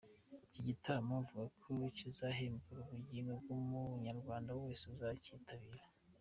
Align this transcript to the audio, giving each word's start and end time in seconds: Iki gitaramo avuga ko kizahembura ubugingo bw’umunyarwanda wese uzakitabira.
Iki 0.47 0.61
gitaramo 0.67 1.13
avuga 1.21 1.43
ko 1.61 1.71
kizahembura 1.97 2.79
ubugingo 2.83 3.31
bw’umunyarwanda 3.41 4.49
wese 4.61 4.83
uzakitabira. 4.93 5.83